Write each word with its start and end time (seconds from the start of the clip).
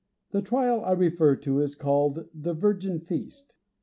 The 0.31 0.41
trial 0.41 0.83
I 0.83 0.93
refer 0.93 1.35
to 1.35 1.59
is 1.61 1.75
called 1.75 2.27
the 2.33 2.55
"Virgin 2.55 2.99
Feast." 3.01 3.59